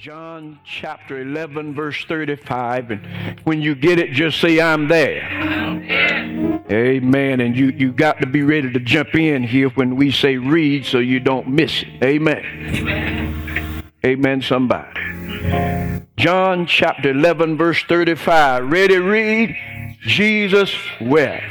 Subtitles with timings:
[0.00, 2.90] John chapter 11, verse 35.
[2.90, 5.28] And when you get it, just say, I'm there.
[5.30, 6.64] Amen.
[6.70, 7.40] Amen.
[7.40, 10.86] And you, you got to be ready to jump in here when we say read
[10.86, 12.02] so you don't miss it.
[12.02, 12.42] Amen.
[12.42, 16.08] Amen, Amen somebody.
[16.16, 18.72] John chapter 11, verse 35.
[18.72, 19.54] Ready, read.
[20.00, 21.44] Jesus wept.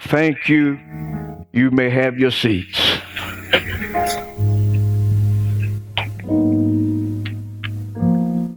[0.00, 0.78] Thank you.
[1.50, 2.83] You may have your seats.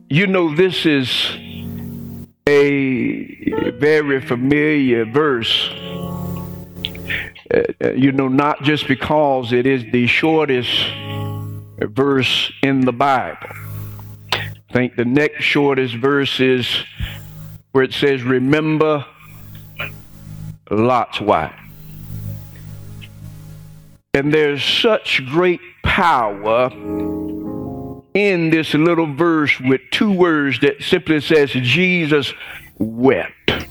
[0.09, 1.09] You know, this is
[2.47, 5.69] a very familiar verse.
[7.53, 10.71] Uh, uh, you know, not just because it is the shortest
[11.81, 13.49] verse in the Bible.
[14.31, 16.85] I think the next shortest verse is
[17.73, 19.05] where it says, Remember
[20.71, 21.53] Lot's wife.
[24.13, 26.69] And there's such great power
[28.17, 32.33] in this little verse with two words that simply says Jesus
[32.79, 33.67] wept.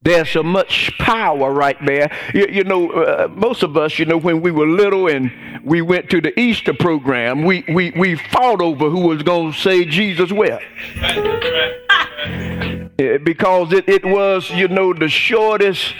[0.00, 2.12] There's so much power right there.
[2.32, 5.32] You, you know, uh, most of us, you know, when we were little and
[5.64, 9.58] we went to the Easter program, we, we, we fought over who was going to
[9.58, 10.62] say Jesus wept.
[13.24, 15.94] because it, it was, you know, the shortest,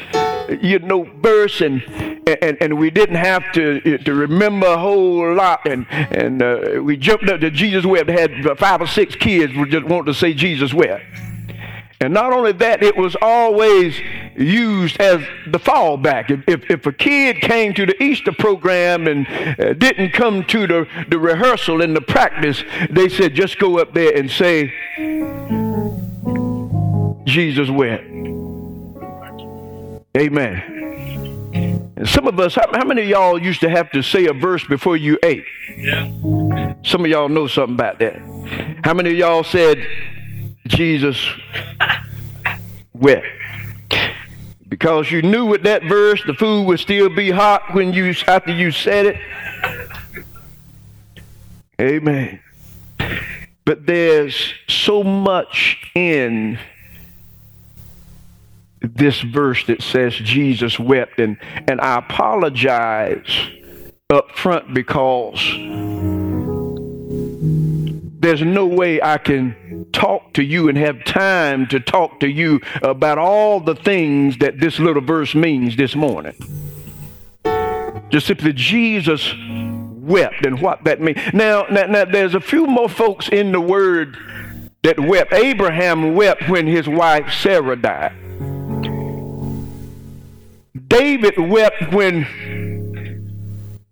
[0.49, 1.83] you know, verse and
[2.27, 5.67] and, and we didn't have to to remember a whole lot.
[5.67, 8.11] And and uh, we jumped up to Jesus wept.
[8.11, 11.05] Had five or six kids who just wanted to say Jesus wept.
[12.01, 13.99] And not only that, it was always
[14.37, 16.31] used as the fallback.
[16.31, 19.27] If, if, if, a kid came to the Easter program and
[19.59, 23.95] uh, didn't come to the, the rehearsal and the practice, they said, just go up
[23.95, 24.75] there and say,
[27.25, 28.05] Jesus wept.
[30.17, 31.91] Amen.
[31.97, 34.33] And some of us, how, how, many of y'all used to have to say a
[34.33, 35.45] verse before you ate?
[35.77, 36.75] Yeah.
[36.85, 38.19] Some of y'all know something about that.
[38.85, 39.85] How many of y'all said,
[40.67, 41.29] Jesus
[42.93, 43.27] wept?
[44.69, 48.53] Because you knew with that verse the food would still be hot when you after
[48.53, 49.17] you said it.
[51.81, 52.41] Amen.
[53.65, 56.59] But there's so much in
[58.93, 61.19] this verse that says Jesus wept.
[61.19, 61.37] And,
[61.69, 63.49] and I apologize
[64.11, 65.41] up front because
[68.21, 72.61] there's no way I can talk to you and have time to talk to you
[72.83, 76.35] about all the things that this little verse means this morning.
[78.11, 79.35] Just simply, Jesus
[80.05, 81.19] wept and what that means.
[81.33, 84.17] Now, now, now, there's a few more folks in the word
[84.83, 85.33] that wept.
[85.33, 88.13] Abraham wept when his wife Sarah died.
[90.99, 92.25] David wept when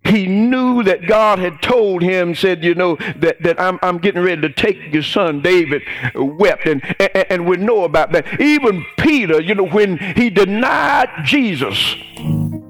[0.04, 4.22] he knew that God had told him, said, you know, that, that I'm, I'm getting
[4.22, 5.42] ready to take your son.
[5.42, 5.82] David
[6.14, 8.40] wept, and, and, and we know about that.
[8.40, 11.96] Even Peter, you know, when he denied Jesus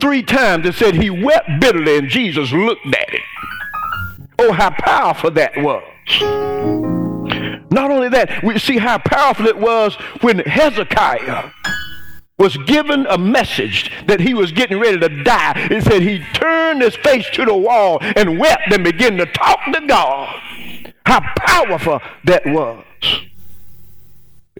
[0.00, 3.20] three times, it said he wept bitterly, and Jesus looked at it.
[4.38, 5.82] Oh, how powerful that was.
[7.70, 11.50] Not only that, we see how powerful it was when Hezekiah
[12.42, 15.52] was given a message that he was getting ready to die.
[15.70, 19.60] It said he turned his face to the wall and wept and began to talk
[19.72, 20.42] to God.
[21.06, 22.84] How powerful that was.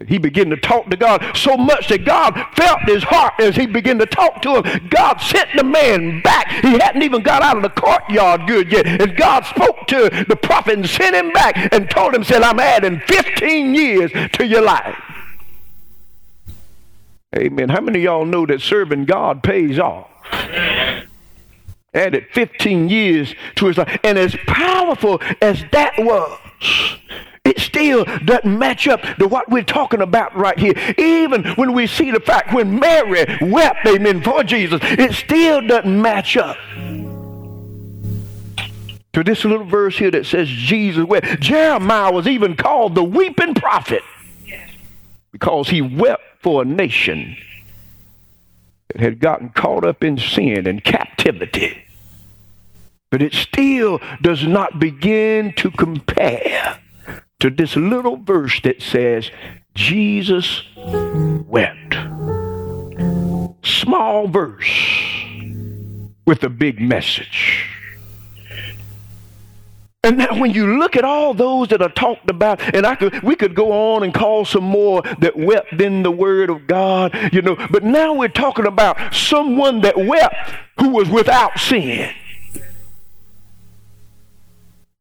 [0.07, 3.65] He began to talk to God so much that God felt his heart as he
[3.65, 4.87] began to talk to him.
[4.89, 6.49] God sent the man back.
[6.51, 8.87] He hadn't even got out of the courtyard good yet.
[8.87, 12.61] And God spoke to the prophet and sent him back and told him, said, I'm
[12.61, 14.95] adding 15 years to your life.
[17.35, 17.69] Amen.
[17.69, 20.07] How many of y'all know that serving God pays off?
[21.93, 23.99] Added 15 years to his life.
[24.03, 26.39] And as powerful as that was,
[27.43, 30.73] it still doesn't match up to what we're talking about right here.
[30.97, 36.01] Even when we see the fact when Mary wept, amen, for Jesus, it still doesn't
[36.01, 36.57] match up
[39.13, 41.39] to this little verse here that says Jesus wept.
[41.39, 44.01] Jeremiah was even called the weeping prophet
[45.43, 47.35] because he wept for a nation
[48.87, 51.83] that had gotten caught up in sin and captivity.
[53.11, 56.79] But it still does not begin to compare
[57.41, 59.31] to this little verse that says,
[59.75, 61.97] Jesus wept.
[63.65, 65.25] Small verse
[66.25, 67.67] with a big message.
[70.05, 73.23] And now when you look at all those that are talked about, and I could
[73.23, 77.17] we could go on and call some more that wept in the word of God,
[77.31, 80.35] you know, but now we're talking about someone that wept
[80.77, 82.13] who was without sin.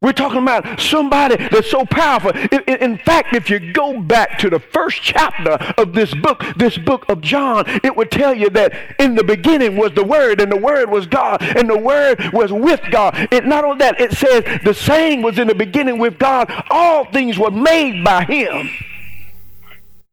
[0.03, 2.33] We're talking about somebody that's so powerful.
[2.67, 7.05] In, fact, if you go back to the first chapter of this book, this book
[7.09, 10.57] of John, it would tell you that in the beginning was the Word, and the
[10.57, 13.29] Word was God, and the Word was with God.
[13.45, 16.53] Not only that, it says the saying was in the beginning with God.
[16.69, 18.71] All things were made by Him,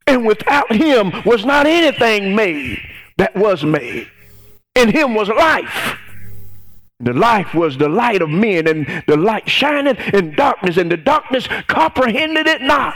[0.05, 2.79] and without Him was not anything made
[3.17, 4.07] that was made.
[4.75, 5.97] In Him was life
[6.99, 10.97] the life was the light of men, and the light shined in darkness, and the
[10.97, 12.95] darkness comprehended it not.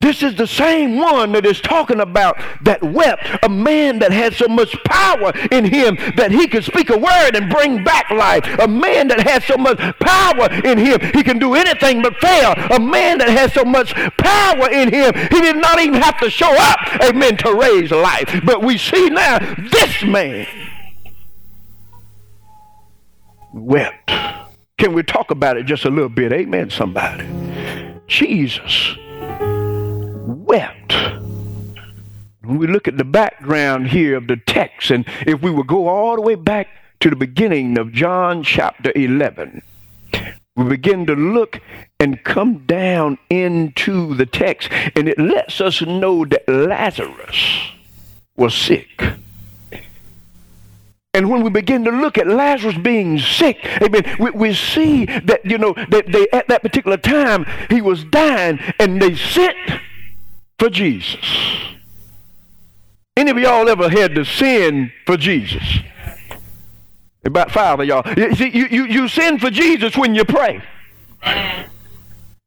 [0.00, 4.32] This is the same one that is talking about that wept, a man that had
[4.32, 8.42] so much power in him that he could speak a word and bring back life.
[8.60, 12.54] A man that had so much power in him, he can do anything but fail.
[12.74, 16.30] A man that has so much power in him, he did not even have to
[16.30, 18.40] show up, amen, to raise life.
[18.42, 19.38] But we see now
[19.70, 20.46] this man
[23.52, 24.10] wept.
[24.78, 26.32] Can we talk about it just a little bit?
[26.32, 27.28] Amen, somebody.
[28.06, 28.96] Jesus
[30.50, 30.92] wept.
[32.42, 35.86] When we look at the background here of the text, and if we would go
[35.86, 36.66] all the way back
[36.98, 39.62] to the beginning of John chapter 11,
[40.56, 41.60] we begin to look
[42.00, 47.70] and come down into the text, and it lets us know that Lazarus
[48.34, 49.04] was sick.
[51.14, 55.44] And when we begin to look at Lazarus being sick, amen, we, we see that,
[55.44, 59.56] you know, that they, at that particular time, he was dying, and they sent
[60.60, 61.24] for Jesus.
[63.16, 65.78] Any of y'all ever had to sin for Jesus?
[67.24, 68.06] About five of y'all.
[68.14, 70.62] You, you, you, you sin for Jesus when you pray.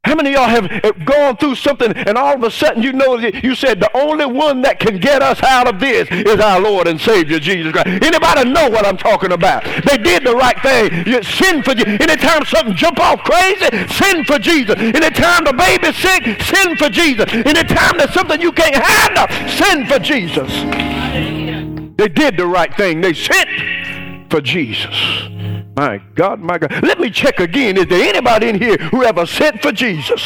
[0.05, 2.91] How many of y'all have eh, gone through something and all of a sudden you
[2.91, 6.59] know you said the only one that can get us out of this is our
[6.59, 8.03] Lord and Savior Jesus Christ.
[8.03, 9.63] Anybody know what I'm talking about?
[9.63, 11.07] They did the right thing.
[11.07, 12.01] You sin for Jesus.
[12.01, 14.75] Anytime something jump off crazy, sin for Jesus.
[14.77, 17.31] Anytime the baby's sick, sin for Jesus.
[17.31, 20.51] Anytime there's something you can't handle, sin for Jesus.
[21.95, 22.99] They did the right thing.
[22.99, 23.47] They sent
[24.29, 25.29] for Jesus.
[25.75, 26.83] My God, my God.
[26.83, 27.77] Let me check again.
[27.77, 30.21] Is there anybody in here who ever sent for Jesus?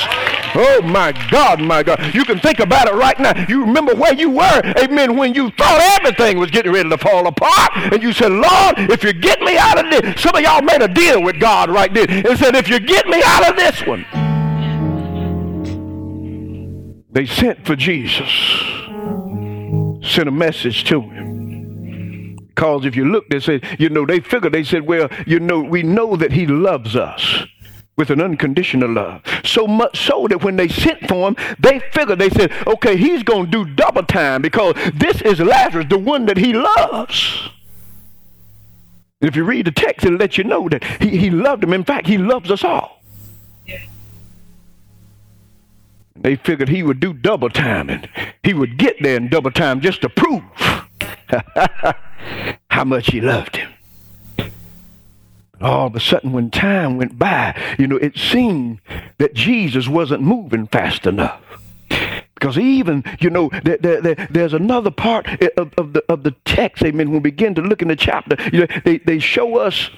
[0.54, 2.14] Oh, my God, my God.
[2.14, 3.34] You can think about it right now.
[3.48, 7.28] You remember where you were, amen, when you thought everything was getting ready to fall
[7.28, 7.72] apart.
[7.76, 10.22] And you said, Lord, if you get me out of this.
[10.22, 13.08] Some of y'all made a deal with God right there and said, if you get
[13.08, 14.06] me out of this one.
[17.10, 18.30] They sent for Jesus,
[20.08, 21.37] sent a message to him.
[22.58, 25.60] Because if you look, they said, you know, they figured, they said, well, you know,
[25.60, 27.46] we know that he loves us
[27.96, 29.22] with an unconditional love.
[29.44, 33.22] So much so that when they sent for him, they figured, they said, okay, he's
[33.22, 37.48] going to do double time because this is Lazarus, the one that he loves.
[39.22, 41.74] If you read the text, it'll let you know that he, he loved him.
[41.74, 43.04] In fact, he loves us all.
[46.16, 48.10] They figured he would do double time and
[48.42, 50.42] he would get there in double time just to prove
[52.70, 53.72] how much he loved him.
[55.60, 58.80] All of a sudden, when time went by, you know, it seemed
[59.18, 61.42] that Jesus wasn't moving fast enough.
[62.36, 65.28] Because even, you know, there, there, there's another part
[65.58, 68.38] of, of, the, of the text, amen, when we begin to look in the chapter,
[68.54, 69.90] you know, they, they show us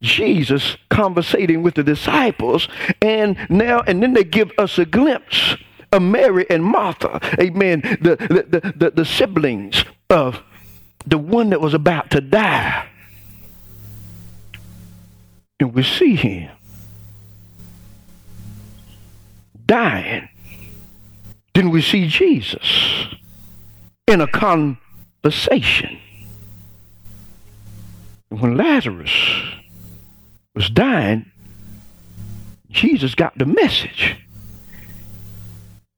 [0.00, 2.68] Jesus conversating with the disciples,
[3.02, 5.56] and now, and then they give us a glimpse
[5.92, 10.42] of Mary and Martha, amen, the, the, the, the siblings of
[11.06, 12.88] the one that was about to die.
[15.60, 16.50] And we see him
[19.66, 20.28] dying.
[21.54, 23.06] Then we see Jesus
[24.06, 25.98] in a conversation.
[28.28, 29.12] When Lazarus
[30.54, 31.30] was dying,
[32.70, 34.16] Jesus got the message.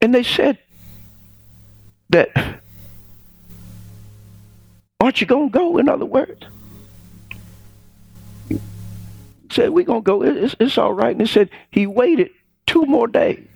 [0.00, 0.58] And they said
[2.10, 2.60] that
[5.08, 6.44] Aren't you going to go, in other words?
[8.50, 8.60] He
[9.50, 10.22] said, We're going to go.
[10.22, 11.12] It's, it's all right.
[11.12, 12.28] And he said, He waited
[12.66, 13.48] two more days.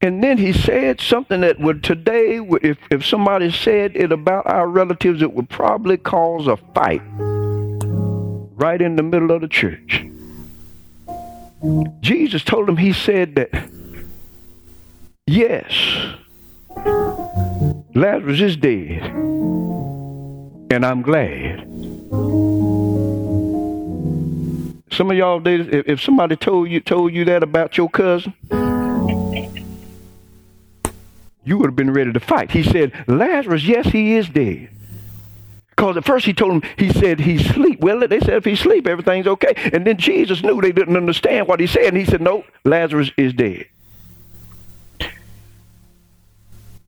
[0.00, 4.66] And then he said something that would today, if, if somebody said it about our
[4.66, 7.02] relatives, it would probably cause a fight
[8.54, 10.02] right in the middle of the church.
[12.00, 13.75] Jesus told him, he said that
[15.28, 15.72] Yes,
[17.96, 19.02] Lazarus is dead,
[20.70, 21.62] and I'm glad.
[24.92, 25.74] Some of y'all did.
[25.88, 28.34] If somebody told you told you that about your cousin,
[31.44, 32.52] you would have been ready to fight.
[32.52, 34.70] He said, Lazarus, yes, he is dead.
[35.70, 37.80] Because at first he told him, he said, he's sleep.
[37.80, 39.54] Well, they said, if he's sleep, everything's okay.
[39.72, 41.86] And then Jesus knew they didn't understand what he said.
[41.86, 43.66] And he said, no, Lazarus is dead.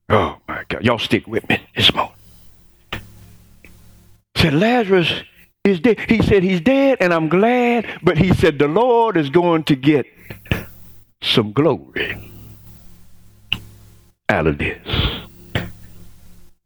[0.08, 0.84] Oh, my God.
[0.84, 2.14] Y'all stick with me this morning.
[4.36, 5.12] Said, Lazarus
[5.64, 6.00] is dead.
[6.00, 7.86] He said, he's dead, and I'm glad.
[8.02, 10.06] But he said, the Lord is going to get
[11.22, 12.32] some glory
[14.28, 14.86] out of this.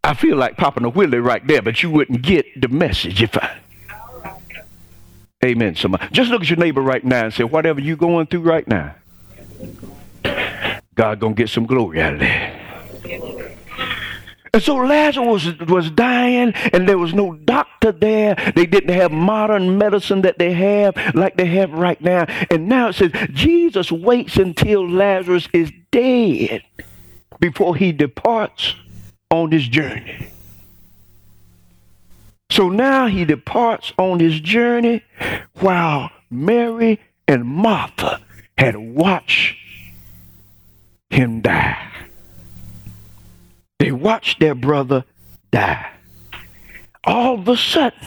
[0.04, 3.36] I feel like popping a willy right there, but you wouldn't get the message if
[3.36, 3.58] I.
[5.44, 5.74] Amen.
[5.74, 6.06] Somebody.
[6.12, 8.94] Just look at your neighbor right now and say, whatever you're going through right now,
[10.94, 12.61] God gonna get some glory out of that.
[14.54, 18.34] And so Lazarus was, was dying, and there was no doctor there.
[18.54, 22.26] They didn't have modern medicine that they have like they have right now.
[22.50, 26.62] And now it says Jesus waits until Lazarus is dead
[27.40, 28.74] before he departs
[29.30, 30.28] on his journey.
[32.50, 35.02] So now he departs on his journey
[35.60, 38.20] while Mary and Martha
[38.58, 39.56] had watched
[41.08, 41.92] him die.
[43.82, 45.04] They watched their brother
[45.50, 45.90] die.
[47.02, 47.98] All of a sudden,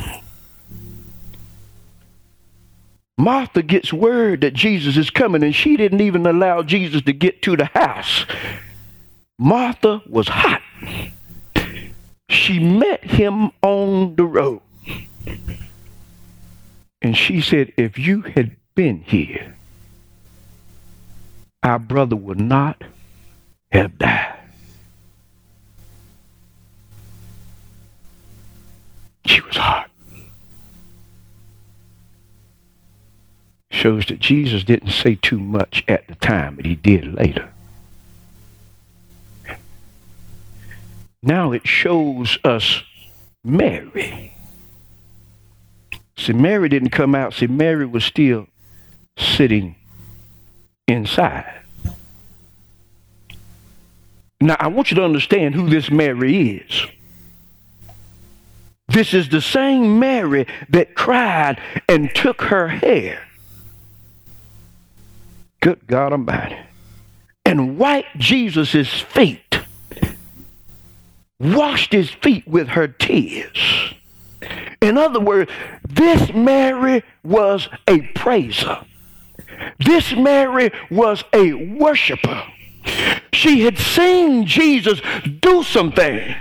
[3.18, 7.42] Martha gets word that Jesus is coming, and she didn't even allow Jesus to get
[7.42, 8.26] to the house.
[9.38, 10.62] Martha was hot.
[12.30, 14.62] She met him on the road.
[17.02, 19.58] And she said, If you had been here,
[21.64, 22.82] our brother would not
[23.74, 24.35] have died.
[29.26, 29.90] She was hot.
[33.72, 37.50] Shows that Jesus didn't say too much at the time, but he did later.
[41.22, 42.84] Now it shows us
[43.44, 44.34] Mary.
[46.18, 47.34] See, Mary didn't come out.
[47.34, 48.48] See, Mary was still
[49.18, 49.76] sitting
[50.88, 51.62] inside.
[54.40, 56.86] Now, I want you to understand who this Mary is.
[58.96, 61.60] This is the same Mary that cried
[61.90, 63.28] and took her hair.
[65.60, 66.58] Good God Almighty.
[67.44, 69.60] And wiped Jesus' feet.
[71.42, 73.94] Washed his feet with her tears.
[74.82, 75.52] In other words,
[75.86, 78.80] this Mary was a praiser.
[79.78, 82.44] This Mary was a worshiper.
[83.34, 85.02] She had seen Jesus
[85.42, 86.36] do some things.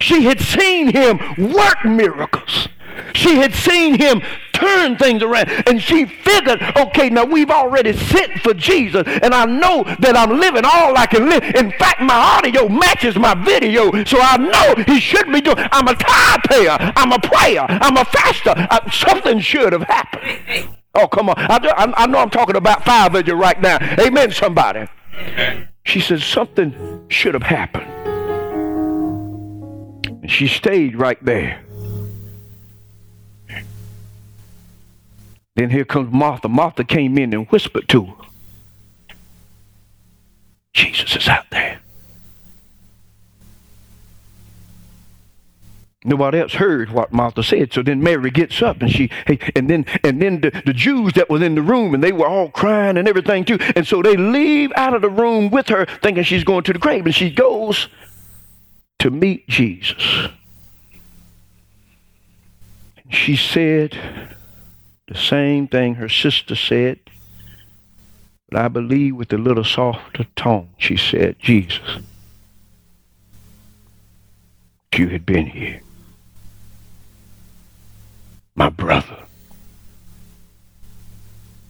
[0.00, 1.18] She had seen him
[1.52, 2.68] work miracles.
[3.14, 5.48] She had seen him turn things around.
[5.66, 10.38] And she figured, okay, now we've already sent for Jesus, and I know that I'm
[10.38, 11.42] living all I can live.
[11.54, 15.56] In fact, my audio matches my video, so I know he should be doing.
[15.58, 16.76] I'm a tithe payer.
[16.96, 17.66] I'm a prayer.
[17.68, 18.54] I'm a faster.
[18.56, 20.74] I, something should have happened.
[20.94, 21.36] Oh, come on.
[21.38, 23.78] I, I, I, know I'm talking about five of you right now.
[24.00, 24.86] Amen, somebody.
[25.84, 27.97] She said, something should have happened.
[30.28, 31.60] She stayed right there.
[35.56, 36.48] Then here comes Martha.
[36.48, 38.14] Martha came in and whispered to her.
[40.72, 41.80] Jesus is out there.
[46.04, 47.72] Nobody else heard what Martha said.
[47.72, 51.14] So then Mary gets up and she, hey, and then and then the, the Jews
[51.14, 53.58] that was in the room and they were all crying and everything too.
[53.74, 56.78] And so they leave out of the room with her, thinking she's going to the
[56.78, 57.88] grave, and she goes
[58.98, 60.28] to meet Jesus.
[63.10, 63.96] She said
[65.06, 66.98] the same thing her sister said,
[68.50, 71.98] but I believe with a little softer tone, she said, Jesus,
[74.92, 75.80] if you had been here,
[78.54, 79.16] my brother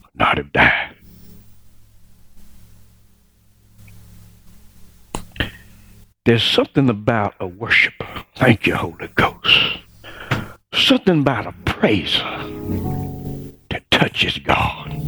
[0.02, 0.97] would not have died.
[6.28, 8.06] There's something about a worshiper.
[8.36, 9.78] Thank you, Holy Ghost.
[10.74, 12.18] Something about a praiser
[13.70, 15.00] that touches God.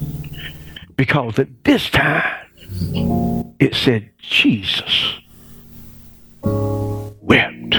[0.97, 2.47] Because at this time,
[3.59, 5.19] it said Jesus
[6.43, 7.71] wept.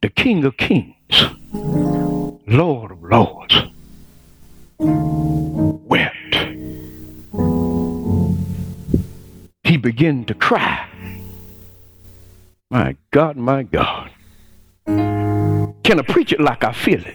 [0.00, 0.94] The King of Kings,
[2.46, 3.54] Lord of Lords,
[4.78, 6.17] wept.
[9.78, 10.88] Began to cry.
[12.70, 14.10] My God, my God.
[14.86, 17.14] Can I preach it like I feel it?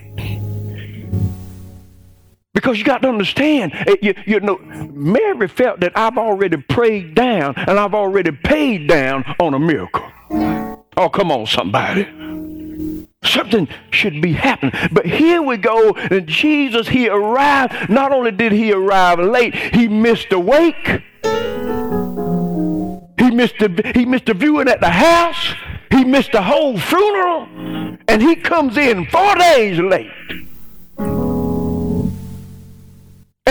[2.54, 7.16] Because you got to understand, eh, you, you know, Mary felt that I've already prayed
[7.16, 10.06] down and I've already paid down on a miracle.
[10.96, 12.08] Oh, come on, somebody.
[13.24, 14.74] Something should be happening.
[14.92, 15.94] But here we go.
[15.94, 17.90] And Jesus, he arrived.
[17.90, 21.02] Not only did he arrive late, he missed the wake.
[23.18, 25.54] He missed the, he missed the viewing at the house.
[25.92, 27.48] He missed the whole funeral.
[28.08, 30.12] And he comes in four days late.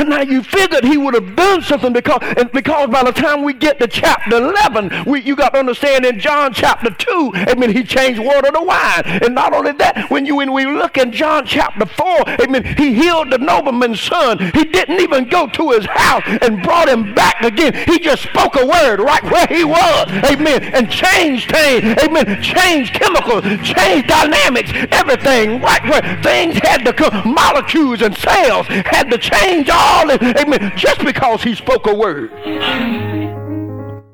[0.02, 3.44] And now you figured he would have done something because, and because by the time
[3.44, 7.70] we get to chapter 11, we, you got to understand in John chapter 2, amen,
[7.70, 9.02] he changed water to wine.
[9.06, 12.94] And not only that, when you when we look in John chapter 4, amen, he
[12.94, 14.40] healed the nobleman's son.
[14.40, 17.72] He didn't even go to his house and brought him back again.
[17.86, 22.94] He just spoke a word right where he was, amen, and changed things, amen, changed
[22.94, 29.18] chemicals, changed dynamics, everything right where things had to come, molecules and cells had to
[29.18, 32.30] change all amen, just because he spoke a word.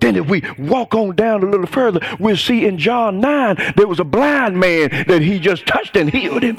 [0.00, 3.87] Then if we walk on down a little further, we'll see in John 9, there
[3.87, 6.56] was a blind man that he just touched and healed him.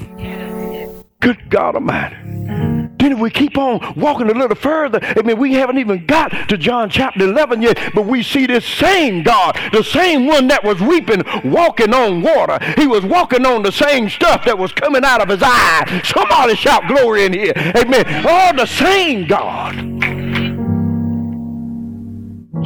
[1.20, 2.79] Good God Almighty.
[3.00, 6.30] Then if we keep on walking a little further, I mean, we haven't even got
[6.50, 10.64] to John chapter 11 yet, but we see this same God, the same one that
[10.64, 12.60] was weeping, walking on water.
[12.78, 16.02] He was walking on the same stuff that was coming out of his eye.
[16.04, 17.54] Somebody shout glory in here.
[17.56, 18.26] Amen.
[18.28, 19.76] All the same God.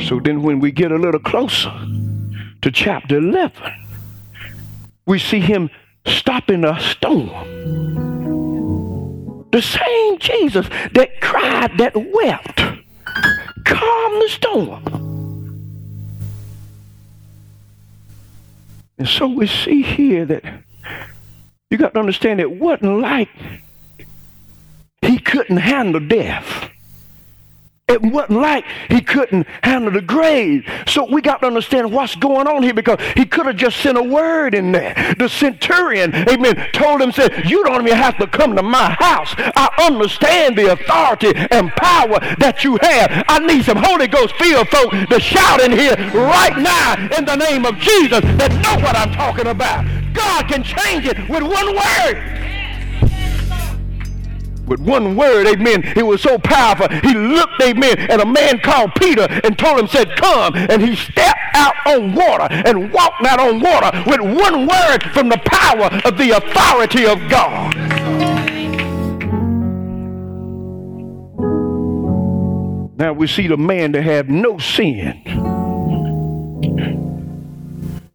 [0.01, 1.71] So then when we get a little closer
[2.63, 3.51] to chapter 11,
[5.05, 5.69] we see him
[6.05, 8.02] stopping a storm
[9.53, 12.57] the same Jesus that cried, that wept,
[13.65, 14.83] calmed the storm.
[18.97, 20.43] And so we see here that
[21.69, 23.29] you got to understand it wasn't like
[25.03, 26.71] he couldn't handle death.
[27.93, 30.67] It wasn't like he couldn't handle the grave.
[30.87, 33.97] So we got to understand what's going on here because he could have just sent
[33.99, 35.13] a word in there.
[35.19, 39.33] The centurion, amen, told him, said, you don't even have to come to my house.
[39.37, 43.25] I understand the authority and power that you have.
[43.27, 47.35] I need some Holy Ghost filled folk to shout in here right now in the
[47.35, 49.85] name of Jesus that know what I'm talking about.
[50.13, 52.52] God can change it with one word
[54.65, 56.87] with one word, amen, it was so powerful.
[56.89, 60.55] He looked, amen, at a man called Peter and told him, said, come.
[60.55, 65.29] And he stepped out on water and walked out on water with one word from
[65.29, 67.75] the power of the authority of God.
[72.95, 75.21] Now we see the man that have no sin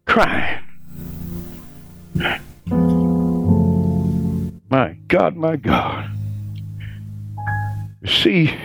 [0.05, 0.63] crying.
[4.69, 6.08] My God, my God.
[8.05, 8.55] See,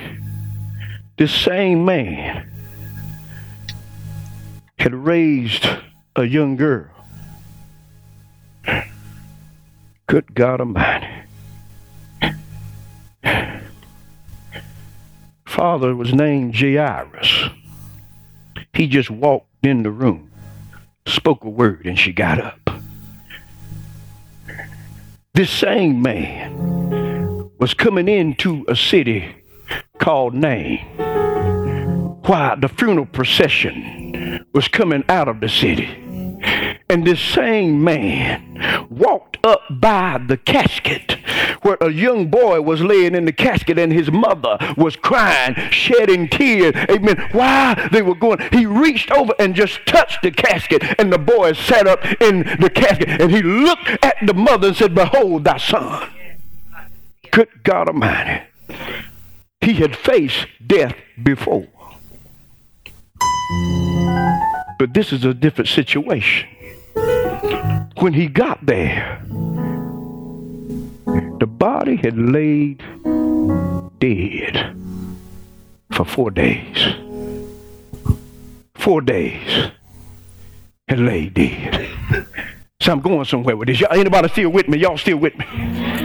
[1.17, 2.51] this same man
[4.79, 5.67] had raised
[6.15, 6.91] a young girl.
[10.07, 11.09] Good God Almighty.
[15.45, 17.45] Father was named Jairus.
[18.73, 20.31] He just walked in the room,
[21.07, 22.61] spoke a word, and she got up.
[25.33, 26.74] This same man
[27.65, 29.35] was coming into a city
[29.97, 30.81] called Nain.
[32.27, 35.87] While the funeral procession was coming out of the city.
[36.91, 41.13] And this same man walked up by the casket
[41.63, 46.29] where a young boy was laying in the casket and his mother was crying, shedding
[46.29, 46.75] tears.
[46.91, 47.17] Amen.
[47.33, 51.55] Why they were going, he reached over and just touched the casket, and the boy
[51.55, 55.57] sat up in the casket and he looked at the mother and said, Behold thy
[55.57, 56.11] son.
[57.35, 58.45] Good God Almighty.
[59.61, 61.67] He had faced death before.
[64.79, 66.49] But this is a different situation.
[67.99, 69.21] When he got there,
[71.41, 72.79] the body had laid
[73.99, 74.77] dead
[75.91, 76.95] for four days.
[78.77, 79.73] Four days
[80.87, 82.29] had laid dead.
[82.81, 83.81] So I'm going somewhere with this.
[83.81, 84.79] Y'all, anybody still with me?
[84.79, 86.04] Y'all still with me?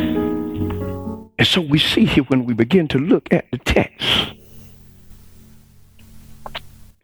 [1.39, 4.34] And so we see here when we begin to look at the text,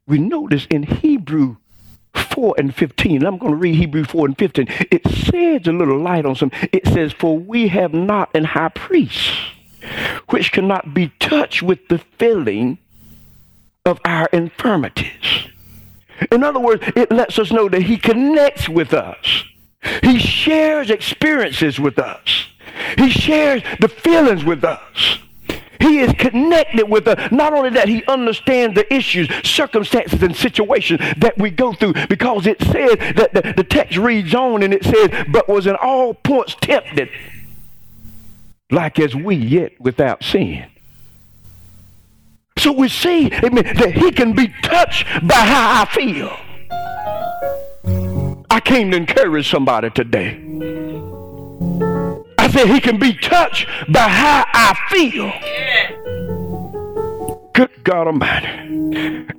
[0.05, 1.55] we notice in Hebrew
[2.13, 5.97] 4 and 15, I'm going to read Hebrew 4 and 15, it sheds a little
[5.97, 6.51] light on some.
[6.73, 9.31] It says, For we have not an high priest
[10.27, 12.77] which cannot be touched with the feeling
[13.85, 15.47] of our infirmities.
[16.29, 19.45] In other words, it lets us know that he connects with us.
[20.01, 22.47] He shares experiences with us.
[22.97, 25.19] He shares the feelings with us.
[25.79, 27.31] He is connected with us.
[27.31, 32.47] Not only that, he understands the issues, circumstances, and situations that we go through because
[32.47, 36.13] it says that the, the text reads on and it says, but was in all
[36.13, 37.09] points tempted,
[38.71, 40.65] like as we yet without sin.
[42.57, 46.35] So we see amen, that he can be touched by how I feel.
[48.55, 50.41] I came to encourage somebody today.
[52.37, 55.29] I said he can be touched by how I feel.
[57.51, 58.47] Good God Almighty.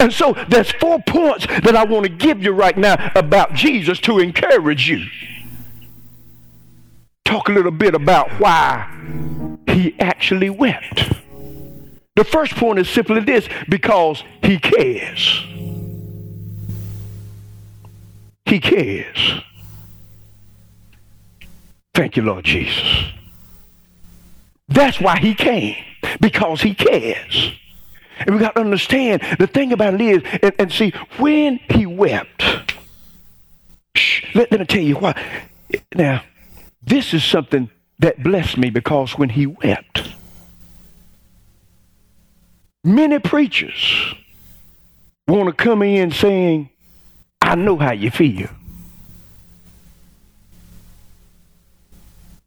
[0.01, 3.99] And so there's four points that I want to give you right now about Jesus
[4.01, 5.07] to encourage you.
[7.25, 8.87] Talk a little bit about why
[9.67, 11.11] he actually wept.
[12.17, 15.43] The first point is simply this because he cares.
[18.47, 19.43] He cares.
[21.95, 23.13] Thank you, Lord Jesus.
[24.69, 25.77] That's why he came,
[26.21, 27.53] because he cares.
[28.21, 31.87] And we got to understand the thing about it is, and, and see, when he
[31.87, 32.75] wept,
[33.95, 35.45] shh, let, let me tell you why.
[35.95, 36.23] Now,
[36.83, 40.13] this is something that blessed me because when he wept,
[42.85, 44.15] many preachers
[45.27, 46.71] want to come in saying,
[47.47, 48.49] I know how you feel.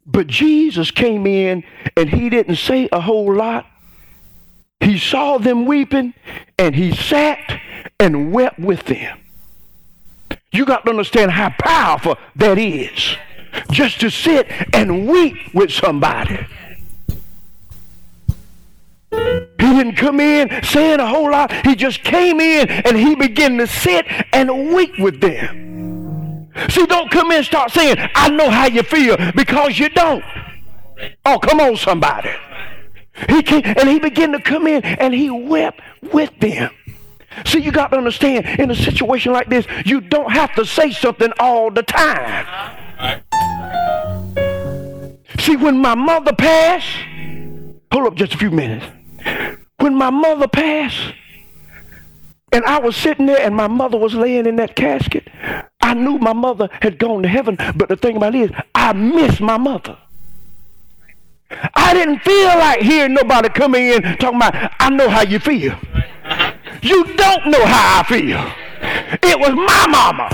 [0.04, 1.64] But Jesus came in
[1.96, 3.66] and he didn't say a whole lot.
[4.80, 6.12] He saw them weeping
[6.58, 7.60] and he sat
[7.98, 9.18] and wept with them.
[10.52, 13.16] You got to understand how powerful that is.
[13.70, 16.46] Just to sit and weep with somebody.
[19.12, 21.52] He didn't come in saying a whole lot.
[21.66, 26.50] He just came in and he began to sit and weep with them.
[26.68, 30.24] See, don't come in and start saying, I know how you feel, because you don't.
[31.24, 32.30] Oh, come on, somebody.
[33.28, 35.80] He came, and he began to come in and he wept
[36.12, 36.70] with them.
[37.46, 40.90] See, you got to understand, in a situation like this, you don't have to say
[40.90, 42.46] something all the time.
[45.38, 46.88] See, when my mother passed,
[47.92, 48.84] hold up just a few minutes.
[49.80, 51.14] When my mother passed,
[52.52, 55.28] and I was sitting there and my mother was laying in that casket.
[55.80, 58.92] I knew my mother had gone to heaven, but the thing about it is, I
[58.92, 59.96] miss my mother.
[61.74, 65.76] I didn't feel like hearing nobody coming in talking about, I know how you feel.
[66.82, 68.52] You don't know how I feel.
[69.22, 70.28] It was my mama.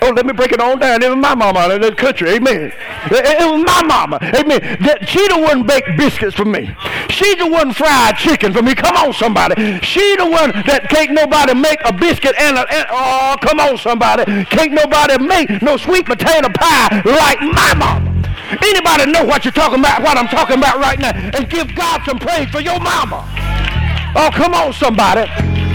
[0.00, 1.02] Oh, let me break it all down.
[1.02, 2.30] It was my mama in the country.
[2.30, 2.72] Amen.
[3.10, 4.18] It, was my mama.
[4.22, 4.60] Amen.
[4.82, 6.74] That she the one baked biscuits for me.
[7.10, 8.74] She the one fried chicken for me.
[8.74, 9.80] Come on, somebody.
[9.80, 13.76] She the one that can't nobody make a biscuit and a, and, oh, come on,
[13.78, 14.44] somebody.
[14.46, 18.14] Can't nobody make no sweet potato pie like my mama.
[18.62, 21.10] Anybody know what you're talking about, what I'm talking about right now?
[21.10, 23.24] And give God some praise for your mama.
[24.16, 25.67] Oh, come on, somebody.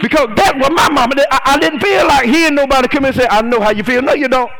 [0.00, 1.14] Because that was my mama.
[1.30, 4.02] I, I didn't feel like hearing nobody come and say, I know how you feel.
[4.02, 4.50] No, you don't.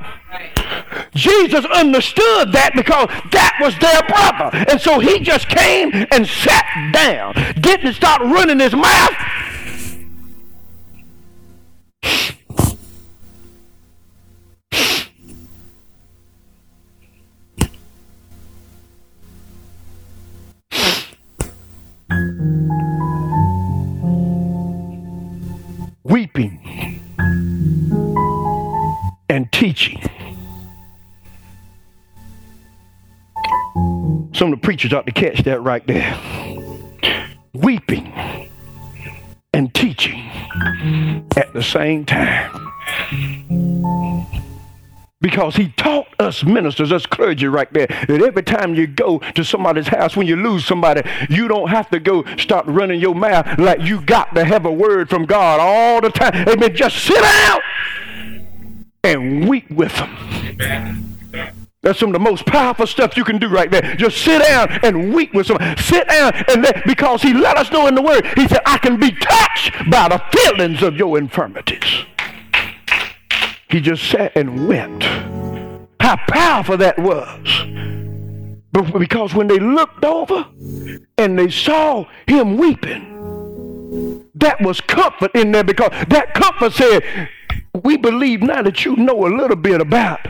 [1.14, 4.51] Jesus understood that because that was their brother.
[4.70, 7.35] And so he just came and sat down.
[7.61, 9.14] Didn't start running his mouth.
[26.17, 27.03] Weeping
[29.29, 30.01] and teaching.
[34.33, 36.19] Some of the preachers ought to catch that right there.
[37.53, 38.11] Weeping
[39.53, 40.27] and teaching
[41.37, 42.51] at the same time.
[45.27, 49.43] Because he taught us ministers, us clergy right there, that every time you go to
[49.43, 53.59] somebody's house, when you lose somebody, you don't have to go start running your mouth
[53.59, 56.49] like you got to have a word from God all the time.
[56.49, 56.77] Amen.
[56.77, 57.61] Just sit down
[59.03, 61.17] and weep with them.
[61.83, 63.97] That's some of the most powerful stuff you can do right there.
[63.97, 65.83] Just sit down and weep with somebody.
[65.83, 68.79] Sit down and let, because he let us know in the word, he said, I
[68.79, 72.05] can be touched by the feelings of your infirmities.
[73.69, 75.05] He just sat and wept.
[76.01, 77.65] How powerful that was.
[78.73, 80.47] But because when they looked over
[81.19, 87.29] and they saw him weeping, that was comfort in there because that comfort said,
[87.83, 90.21] We believe now that you know a little bit about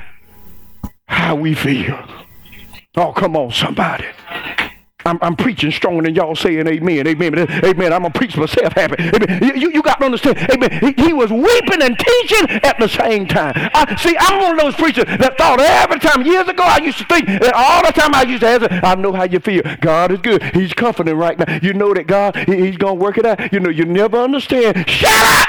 [1.09, 1.99] how we feel.
[2.97, 4.07] Oh, come on, somebody.
[5.07, 7.07] I'm, I'm preaching stronger than y'all saying amen.
[7.07, 7.39] Amen.
[7.39, 7.93] Amen.
[7.93, 8.97] I'm going to preach myself happy.
[8.99, 9.59] Amen.
[9.59, 10.39] You, you got to understand.
[10.51, 10.71] Amen.
[10.81, 13.55] He, he, was weeping and teaching at the same time.
[13.73, 16.99] I, see, I'm one of those preachers that thought every time, years ago, I used
[16.99, 19.63] to think that all the time I used to answer, I know how you feel.
[19.81, 20.43] God is good.
[20.55, 21.59] He's comforting right now.
[21.63, 23.53] You know that God, he, He's going to work it out.
[23.53, 24.89] You know, you never understand.
[24.89, 25.49] Shut up!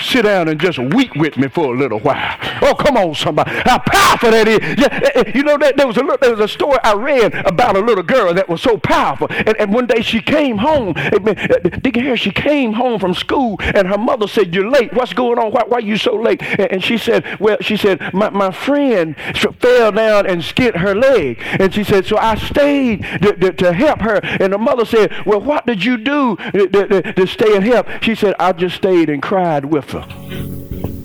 [0.00, 2.38] sit down and just weep with me for a little while.
[2.66, 3.50] Oh, come on, somebody.
[3.64, 4.58] How powerful that is.
[4.58, 7.76] Eh, eh, you know, that there was a there was a story I read about
[7.76, 9.28] a little girl that was so powerful.
[9.30, 10.94] And, and one day she came home.
[10.94, 14.92] Deacon Harris, she came home from school and her mother said, you're late.
[14.92, 15.52] What's going on?
[15.52, 16.42] Why, why are you so late?
[16.42, 19.16] And, and she said, well, she said, my, my friend
[19.60, 21.40] fell down and skinned her leg.
[21.60, 24.20] And she said, so I stayed to, to, to help her.
[24.24, 27.86] And the mother said, well, what did you do to, to stay and help?
[28.02, 30.95] She said, I just stayed and cried with her.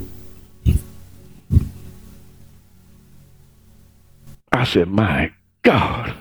[4.52, 5.32] I said, My
[5.64, 6.14] God.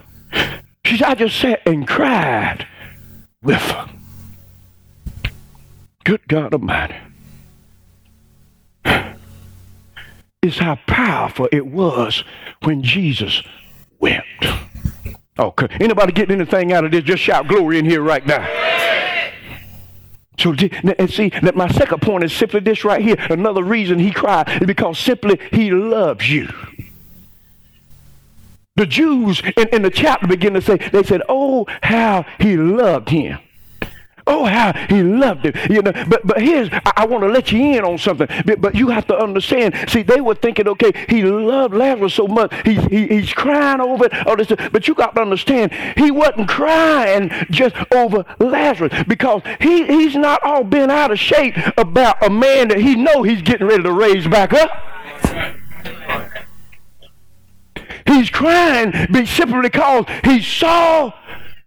[0.85, 2.67] She said, I just sat and cried
[3.43, 3.91] with her.
[6.05, 6.97] Good God Almighty.
[10.43, 12.25] Is how powerful it was
[12.63, 13.43] when Jesus
[13.99, 14.47] wept.
[15.39, 17.05] Oh, anybody getting anything out of this?
[17.05, 18.47] Just shout glory in here right now.
[20.39, 23.17] So, and see, my second point is simply this right here.
[23.29, 26.49] Another reason he cried is because simply he loves you.
[28.81, 33.11] The Jews in, in the chapter begin to say, they said, oh, how he loved
[33.11, 33.39] him.
[34.27, 35.53] Oh, how he loved him.
[35.71, 38.27] You know, but but here's I, I want to let you in on something.
[38.47, 39.75] But, but, you have to understand.
[39.91, 42.55] See, they were thinking, okay, he loved Lazarus so much.
[42.65, 44.27] He's he, he's crying over it.
[44.27, 49.85] All this, but you got to understand, he wasn't crying just over Lazarus because he
[49.85, 53.67] he's not all been out of shape about a man that he know he's getting
[53.67, 55.60] ready to raise back up.
[58.07, 58.93] He's crying
[59.27, 61.13] simply because he saw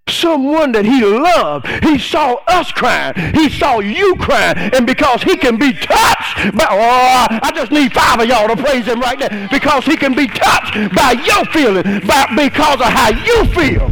[0.07, 1.67] someone that he loved.
[1.83, 3.13] He saw us crying.
[3.33, 4.57] He saw you crying.
[4.73, 8.61] And because he can be touched by, oh, I just need five of y'all to
[8.61, 9.47] praise him right now.
[9.49, 13.89] Because he can be touched by your feeling, by, because of how you feel.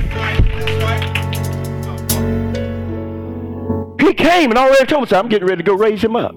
[4.06, 6.36] He came and already told us, I'm getting ready to go raise him up.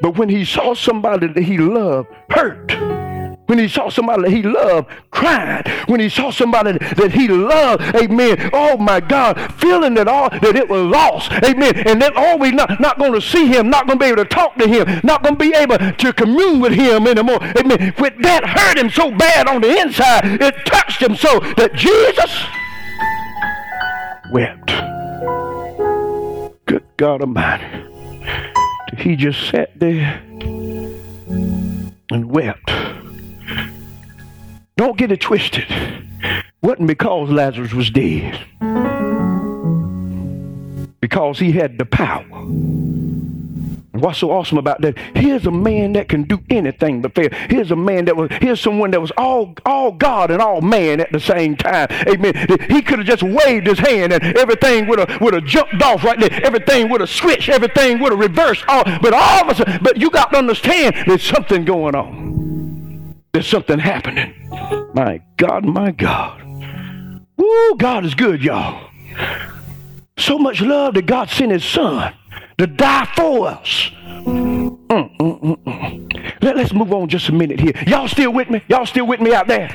[0.00, 2.72] But when he saw somebody that he loved hurt,
[3.46, 7.82] when he saw somebody that he loved crying, when he saw somebody that he loved,
[7.96, 12.36] amen, oh my God, feeling that all that it was lost, amen, and then oh,
[12.36, 14.68] always not, not going to see him, not going to be able to talk to
[14.68, 17.94] him, not going to be able to commune with him anymore, amen.
[17.98, 22.44] With that hurt him so bad on the inside, it touched him so that Jesus
[24.32, 24.66] wept.
[26.66, 27.64] Good God Almighty.
[28.98, 30.22] He just sat there
[32.10, 32.70] and wept.
[34.76, 35.66] Don't get it twisted.
[36.60, 38.38] Wasn't because Lazarus was dead.
[41.00, 42.24] Because he had the power.
[43.92, 44.98] What's so awesome about that?
[45.14, 47.30] Here's a man that can do anything but fail.
[47.48, 51.00] Here's a man that was, here's someone that was all, all God and all man
[51.00, 51.88] at the same time.
[52.06, 52.34] Amen.
[52.68, 56.04] He could have just waved his hand and everything would have, would have jumped off
[56.04, 56.44] right there.
[56.44, 57.48] Everything would have switched.
[57.48, 58.62] Everything would have reversed.
[58.68, 62.35] All, but all of a sudden, but you got to understand there's something going on.
[63.36, 64.32] There's something happening.
[64.94, 66.42] My God, my God.
[67.36, 68.88] Woo, God is good, y'all.
[70.16, 72.14] So much love that God sent his son
[72.56, 73.90] to die for us.
[74.24, 77.74] Mm, mm, mm, Let, us move on just a minute here.
[77.86, 78.62] Y'all still with me?
[78.68, 79.68] Y'all still with me out there?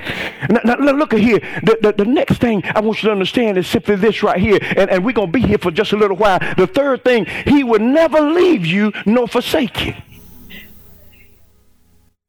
[0.50, 1.38] Now, now look at here.
[1.62, 4.58] The, the, the, next thing I want you to understand is simply this right here.
[4.76, 6.39] And, and we're going to be here for just a little while.
[6.58, 9.93] The third thing, he will never leave you nor forsake you.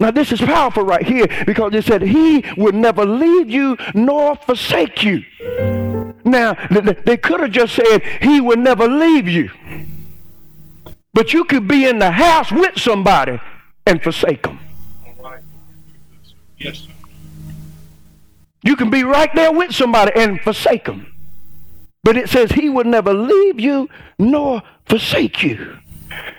[0.03, 4.35] Now, this is powerful right here because it said, He will never leave you nor
[4.35, 5.25] forsake you.
[6.25, 6.55] Now,
[7.05, 9.51] they could have just said, He will never leave you.
[11.15, 13.39] But you could be in the house with somebody
[13.87, 14.59] and forsake them.
[16.59, 16.89] Yes.
[18.65, 21.15] You can be right there with somebody and forsake them.
[22.03, 23.89] But it says he will never leave you
[24.19, 25.79] nor forsake you.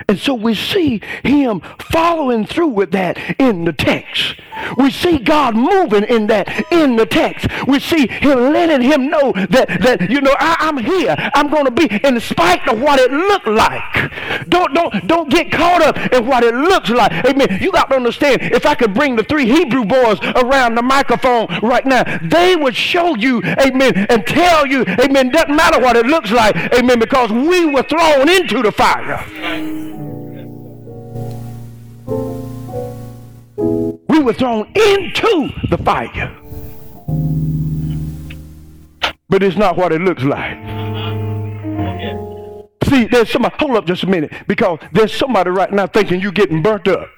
[0.07, 4.35] And so we see him following through with that in the text.
[4.77, 7.47] We see God moving in that in the text.
[7.67, 11.15] We see him letting him know that, that you know, I, am here.
[11.33, 14.47] I'm going to be in spite of what it looked like.
[14.49, 17.11] Don't, don't, don't get caught up in what it looks like.
[17.25, 17.59] Amen.
[17.61, 21.47] You got to understand, if I could bring the three Hebrew boys around the microphone
[21.61, 26.05] right now, they would show you, amen, and tell you, amen, doesn't matter what it
[26.05, 30.02] looks like, amen, because we were thrown into the fire.
[34.13, 36.37] We were thrown into the fire.
[39.27, 40.55] But it's not what it looks like.
[42.83, 46.31] See, there's somebody, hold up just a minute, because there's somebody right now thinking you're
[46.31, 47.09] getting burnt up.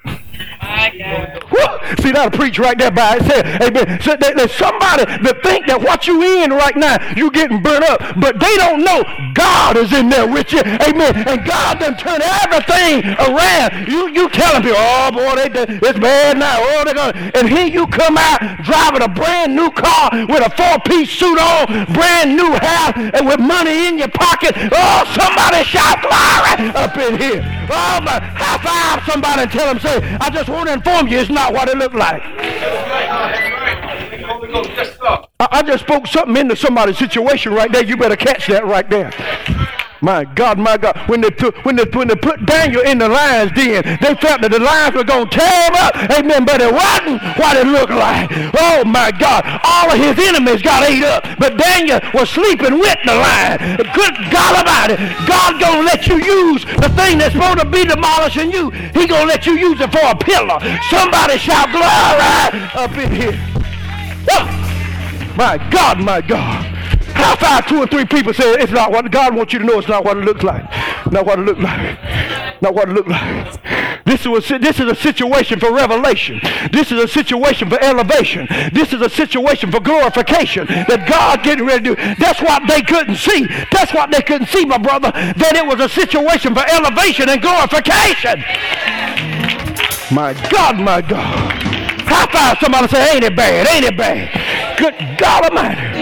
[2.00, 3.44] See, that'll preach right there by itself.
[3.62, 4.00] Amen.
[4.00, 8.00] So there's somebody that think that what you in right now, you getting burnt up.
[8.18, 9.02] But they don't know
[9.34, 10.60] God is in there with you.
[10.60, 11.14] Amen.
[11.26, 13.88] And God done turn everything around.
[13.88, 16.58] You you telling people, oh boy, they, it's bad now.
[16.58, 20.50] Oh, they're gonna and here you come out driving a brand new car with a
[20.54, 24.54] four-piece suit on, brand new house, and with money in your pocket.
[24.56, 27.42] Oh, somebody shout glory up in here.
[27.70, 31.18] Oh my high five somebody and tell them, say, I just want to inform you
[31.20, 32.20] it's not what it looked like.
[35.38, 37.84] I, just spoke something into somebody's situation right there.
[37.84, 39.12] You better catch that right there.
[40.02, 40.96] My God, my God.
[41.08, 44.44] When they put when they when they put Daniel in the lion's den, they felt
[44.44, 45.96] that the lions were gonna tear him up.
[46.12, 46.44] Amen.
[46.44, 48.28] But it wasn't what it looked like.
[48.60, 49.40] Oh my God.
[49.64, 51.24] All of his enemies got ate up.
[51.38, 53.80] But Daniel was sleeping with the lion.
[53.96, 55.00] Good God about it.
[55.24, 58.70] God gonna let you use the thing that's supposed to be demolishing you.
[58.92, 60.60] He gonna let you use it for a pillar.
[60.92, 63.38] Somebody shout glory up in here.
[64.28, 64.44] Oh,
[65.36, 66.75] my God, my God.
[67.16, 69.78] High five two or three people say it's not what God wants you to know.
[69.78, 70.64] It's not what it looks like.
[71.10, 71.98] Not what it looks like.
[72.62, 74.04] Not what it looks like.
[74.04, 76.40] This is a, this is a situation for revelation.
[76.72, 78.46] This is a situation for elevation.
[78.72, 82.14] This is a situation for glorification that God getting ready to do.
[82.18, 83.46] That's what they couldn't see.
[83.72, 85.10] That's what they couldn't see, my brother.
[85.10, 88.44] That it was a situation for elevation and glorification.
[90.14, 91.52] My God, my God.
[92.06, 93.66] High five somebody say, ain't it bad?
[93.66, 94.78] Ain't it bad?
[94.78, 95.95] Good God Almighty.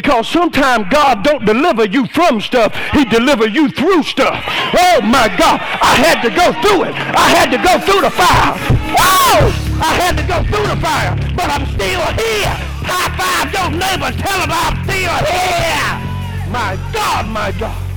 [0.00, 2.74] Because sometimes God don't deliver you from stuff.
[2.92, 4.42] He deliver you through stuff.
[4.72, 5.60] Oh my God.
[5.60, 6.94] I had to go through it.
[6.96, 8.56] I had to go through the fire.
[8.96, 9.52] Oh!
[9.76, 11.14] I had to go through the fire.
[11.36, 12.48] But I'm still here.
[12.80, 14.10] High five your neighbor.
[14.16, 16.50] Tell him I'm still here.
[16.50, 17.89] My God, my God.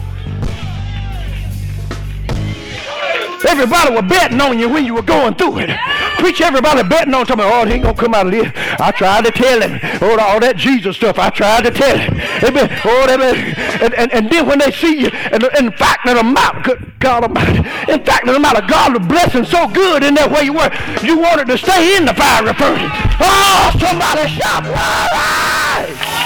[3.46, 5.70] Everybody was betting on you when you were going through it.
[6.18, 7.46] Preach everybody betting on something.
[7.48, 8.52] Oh, he ain't gonna come out of this.
[8.80, 9.80] I tried to tell him.
[10.02, 11.20] Oh, all that Jesus stuff.
[11.20, 12.14] I tried to tell him.
[12.44, 12.70] Amen.
[12.86, 13.56] Oh, amen.
[13.82, 16.68] And, and, and then when they see you, and in fact, the amount,
[17.00, 17.60] God Almighty,
[17.92, 20.72] in fact, the amount of God's blessing so good in that way you were,
[21.04, 22.92] you wanted to stay in the fiery furnace.
[23.20, 26.23] Oh, somebody shout, all right.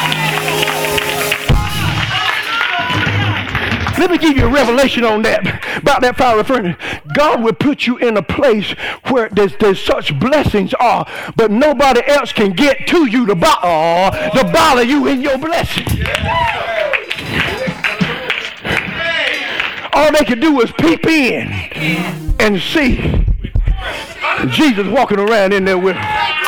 [4.07, 5.45] Let me give you a revelation on that,
[5.79, 6.77] about that fire furnace.
[7.13, 8.71] God will put you in a place
[9.09, 13.51] where there's, there's such blessings are, but nobody else can get to you to, bo-
[13.61, 15.85] oh, uh, to bother you in your blessing.
[19.91, 21.51] All they can do is peep in
[22.39, 23.25] and see
[24.51, 26.46] Jesus walking around in there with them.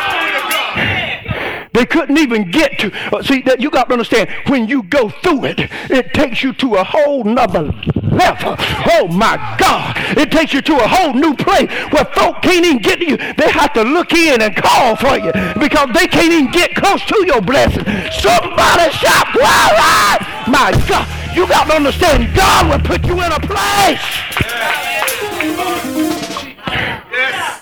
[1.74, 2.92] They couldn't even get to.
[3.16, 6.54] Uh, see, that you got to understand, when you go through it, it takes you
[6.54, 8.56] to a whole nother level.
[8.92, 9.96] Oh my God.
[10.18, 13.18] It takes you to a whole new place where folk can't even get to you.
[13.18, 17.04] They have to look in and call for you because they can't even get close
[17.06, 17.86] to your blessing.
[18.12, 20.20] Somebody shout, glory!
[20.50, 21.08] My God.
[21.36, 24.02] You got to understand, God will put you in a place.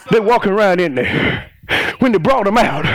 [0.09, 1.51] They're walking around in there
[1.99, 2.85] when they brought him out.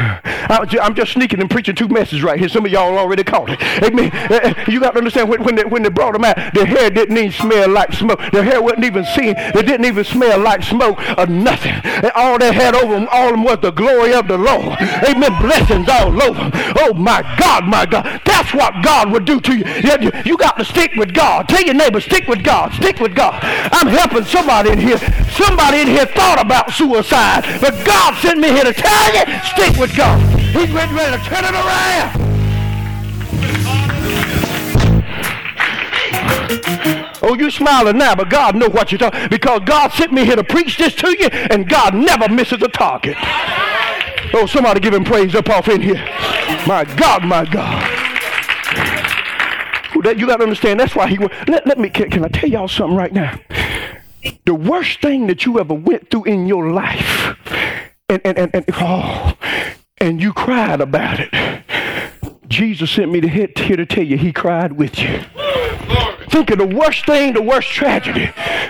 [0.51, 2.49] I'm just sneaking and preaching two messages right here.
[2.49, 3.63] Some of y'all already caught it.
[3.83, 4.11] Amen.
[4.31, 6.67] Uh, uh, you got to understand when, when, they, when they brought him out, their
[6.67, 8.21] hair didn't even smell like smoke.
[8.33, 9.35] Their hair wasn't even seen.
[9.37, 11.75] It didn't even smell like smoke or nothing.
[12.15, 14.79] All they had over them, all of them was the glory of the Lord.
[14.81, 15.33] Amen.
[15.41, 18.21] Blessings all over Oh my God, my God.
[18.25, 19.57] That's what God would do to.
[19.57, 21.49] You, you got to stick with God.
[21.49, 22.73] Tell your neighbor, stick with God.
[22.73, 23.39] Stick with God.
[23.73, 24.99] I'm helping somebody in here.
[25.31, 29.77] Somebody in here thought about suicide, but God sent me here to tell you, stick
[29.79, 30.21] with God.
[30.39, 32.23] He's ready, ready to turn it around.
[37.25, 40.37] Oh, you smiling now, but God know what you're talking because God sent me here
[40.37, 43.17] to preach this to you, and God never misses a target.
[44.35, 46.05] Oh, somebody give him praise up off in here.
[46.67, 47.89] My God, my God.
[50.03, 50.81] That you got to understand.
[50.81, 51.33] That's why he went.
[51.49, 51.89] Let, let me.
[51.89, 53.39] Can, can I tell y'all something right now?
[54.45, 57.37] The worst thing that you ever went through in your life
[58.13, 59.37] and, and, and, and, oh,
[59.99, 61.31] and you cried about it.
[62.49, 65.23] Jesus sent me to hit, here to tell you he cried with you.
[66.29, 68.27] Think of the worst thing, the worst tragedy.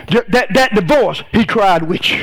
[0.09, 2.23] That, that divorce, he cried with you.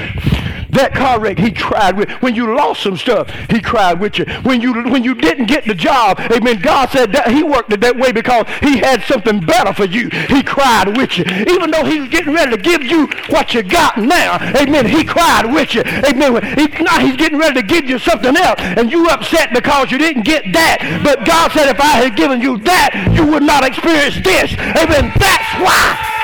[0.72, 2.10] That car wreck, he cried with.
[2.22, 4.26] When you lost some stuff, he cried with you.
[4.44, 6.62] When you when you didn't get the job, amen.
[6.62, 10.10] God said that he worked it that way because he had something better for you.
[10.28, 11.26] He cried with you.
[11.50, 14.86] Even though he was getting ready to give you what you got now, amen.
[14.86, 15.82] He cried with you.
[15.86, 16.44] Amen.
[16.58, 19.98] He, now he's getting ready to give you something else, and you upset because you
[19.98, 21.02] didn't get that.
[21.04, 24.54] But God said, if I had given you that, you would not experience this.
[24.54, 25.12] Amen.
[25.18, 26.20] That's why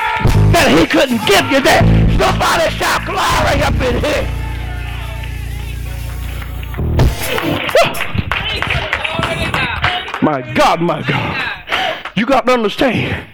[0.52, 1.84] that he couldn't give you that.
[2.16, 4.35] Somebody shout glory up in here.
[10.22, 12.12] My God, my God.
[12.16, 13.26] You got to understand.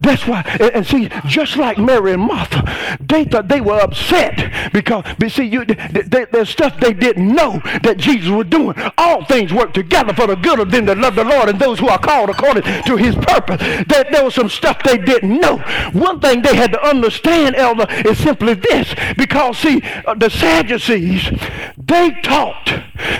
[0.00, 4.72] That's why, and, and, see, just like Mary and Martha, they thought they were upset
[4.72, 8.74] because, but see, you, they, they, there's stuff they didn't know that Jesus was doing.
[8.96, 11.80] All things work together for the good of them that love the Lord and those
[11.80, 13.60] who are called according to His purpose.
[13.88, 15.58] That there was some stuff they didn't know.
[15.92, 21.28] One thing they had to understand, Elder, is simply this: because see, uh, the Sadducees,
[21.76, 22.66] they taught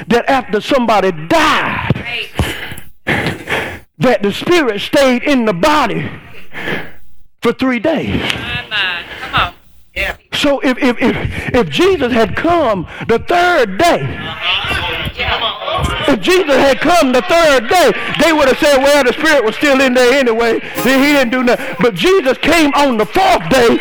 [0.06, 1.92] that after somebody died,
[3.98, 6.08] that the spirit stayed in the body
[7.42, 8.20] for three days.
[8.32, 9.54] Come on.
[9.94, 10.16] Yeah.
[10.32, 14.06] So if, if, if, if Jesus had come the third day,
[16.06, 17.90] if Jesus had come the third day,
[18.22, 20.60] they would have said, well, the spirit was still in there anyway.
[20.84, 21.76] Then he didn't do nothing.
[21.80, 23.78] But Jesus came on the fourth day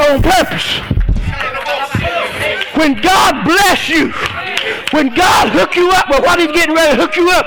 [0.00, 0.80] on purpose.
[2.76, 4.12] When God bless you,
[4.92, 7.44] when God hook you up with what he's getting ready to hook you up,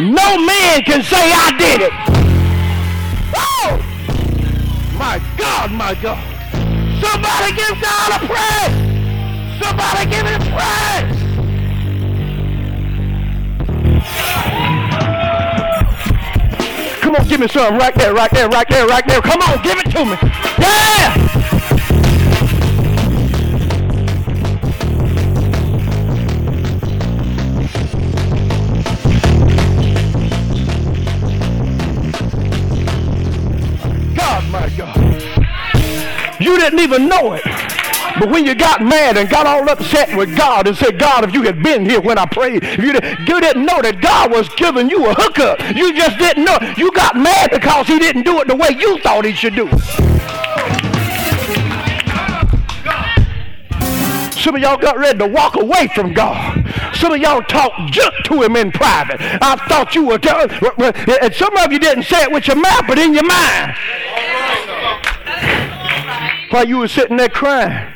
[0.00, 2.05] no man can say I did it.
[5.06, 6.18] My God, my God.
[7.00, 8.74] Somebody give God a praise.
[9.62, 11.18] Somebody give him praise.
[17.00, 19.20] Come on, give me some right there, right there, right there, right there.
[19.20, 20.16] Come on, give it to me.
[20.58, 21.55] Yeah!
[36.46, 37.42] You didn't even know it.
[38.20, 41.34] But when you got mad and got all upset with God and said, God, if
[41.34, 44.30] you had been here when I prayed, if you, did, you didn't know that God
[44.30, 45.58] was giving you a hookup.
[45.74, 46.56] You just didn't know.
[46.76, 49.66] You got mad because he didn't do it the way you thought he should do.
[54.38, 56.64] Some of y'all got ready to walk away from God.
[56.94, 59.20] Some of y'all talked junk to him in private.
[59.20, 62.84] I thought you were telling, and some of you didn't say it with your mouth,
[62.86, 63.74] but in your mind
[66.56, 67.86] while you were sitting there crying,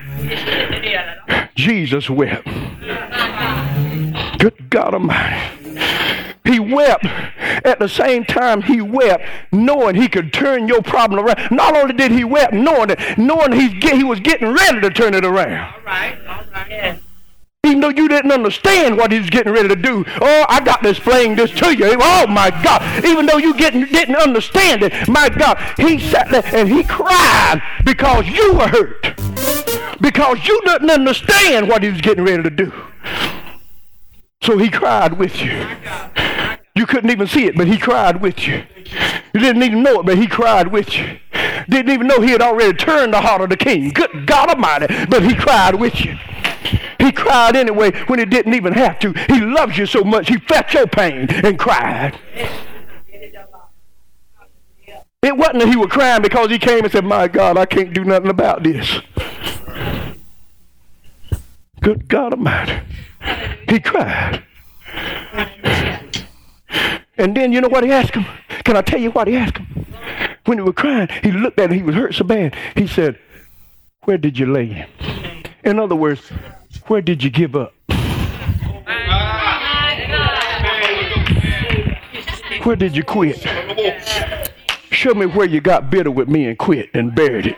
[1.55, 2.45] Jesus wept.
[4.39, 5.81] Good God Almighty.
[6.45, 7.07] He wept.
[7.07, 11.51] At the same time, he wept, knowing he could turn your problem around.
[11.51, 15.15] Not only did he wept, knowing that, knowing get, he was getting ready to turn
[15.15, 15.75] it around.
[15.75, 17.01] All right, all right.
[17.71, 20.05] Even though you didn't understand what he was getting ready to do.
[20.21, 21.97] Oh, I got to explain this to you.
[22.01, 23.05] Oh, my God.
[23.05, 27.63] Even though you didn't, didn't understand it, my God, he sat there and he cried
[27.85, 29.15] because you were hurt.
[30.01, 32.73] Because you didn't understand what he was getting ready to do.
[34.43, 35.65] So he cried with you.
[36.75, 38.65] You couldn't even see it, but he cried with you.
[39.33, 41.21] You didn't even know it, but he cried with you.
[41.69, 43.91] Didn't even know he had already turned the heart of the king.
[43.91, 46.19] Good God Almighty, but he cried with you.
[47.11, 49.13] He cried anyway when he didn't even have to.
[49.29, 52.17] He loves you so much, he felt your pain and cried.
[55.21, 57.93] It wasn't that he was crying because he came and said, My God, I can't
[57.93, 59.01] do nothing about this.
[61.81, 62.81] Good God Almighty.
[63.69, 64.45] He cried.
[67.19, 68.25] And then you know what he asked him?
[68.63, 69.85] Can I tell you what he asked him?
[70.45, 72.55] When he was crying, he looked at him, he was hurt so bad.
[72.77, 73.19] He said,
[74.05, 74.89] Where did you lay him?
[75.65, 76.31] In other words,
[76.87, 77.73] where did you give up?
[82.65, 83.39] Where did you quit?
[84.91, 87.57] Show me where you got bitter with me and quit and buried it.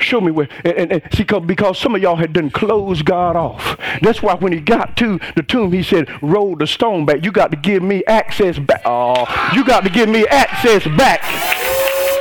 [0.00, 0.48] Show me where.
[0.64, 3.78] And, and, and see, because because some of y'all had done closed God off.
[4.02, 7.24] That's why when he got to the tomb, he said, roll the stone back.
[7.24, 8.82] You got to give me access back.
[8.84, 9.24] Oh,
[9.54, 11.22] you got to give me access back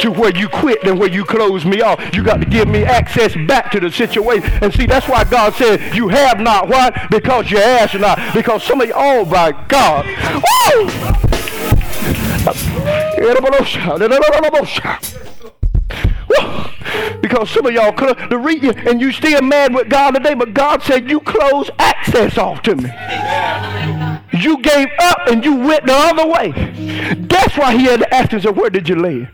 [0.02, 2.00] to where you quit than where you close me off.
[2.14, 4.50] You got to give me access back to the situation.
[4.62, 6.68] And see, that's why God said, you have not.
[6.68, 7.08] Why?
[7.12, 8.20] Because you ask not.
[8.34, 10.06] Because some of you, oh my God.
[17.22, 20.34] Because some of y'all could the read you and you still mad with God today,
[20.34, 22.90] but God said you close access off to me.
[24.34, 26.52] You gave up and you went the other way.
[27.16, 29.30] That's why he had to ask so where did you lay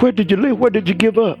[0.00, 0.58] Where did you live?
[0.58, 1.38] Where did you give up?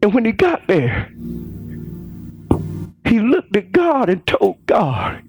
[0.00, 1.10] And when he got there,
[3.04, 5.22] he looked at God and told God,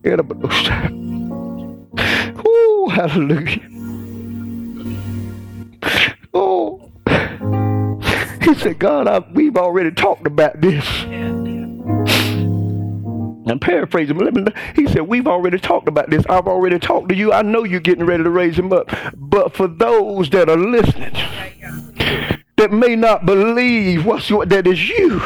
[2.46, 3.70] Oh, hallelujah.
[6.34, 6.92] Oh,
[8.42, 10.86] he said, God, I, we've already talked about this.
[13.50, 16.26] I'm paraphrasing, but he said, We've already talked about this.
[16.30, 17.34] I've already talked to you.
[17.34, 18.90] I know you're getting ready to raise him up.
[19.16, 21.14] But for those that are listening,
[22.58, 25.22] that may not believe what's your, that is you,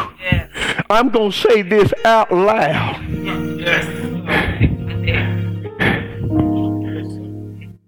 [0.89, 3.01] I'm going to say this out loud.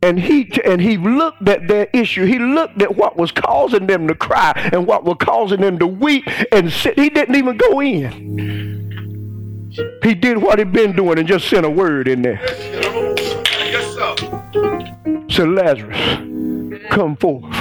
[0.01, 2.25] And he and he looked at their issue.
[2.25, 5.87] He looked at what was causing them to cry and what was causing them to
[5.87, 6.99] weep and sit.
[6.99, 9.04] He didn't even go in.
[10.03, 12.39] He did what he'd been doing and just sent a word in there.
[12.41, 12.75] Yes.
[15.33, 15.97] Said, Lazarus,
[16.89, 17.53] come forth.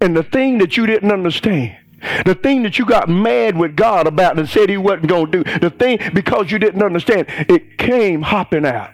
[0.00, 1.76] And the thing that you didn't understand,
[2.24, 5.42] the thing that you got mad with God about and said he wasn't going to
[5.44, 8.92] do, the thing because you didn't understand, it came hopping out.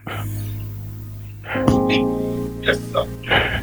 [2.62, 3.55] Yes, sir.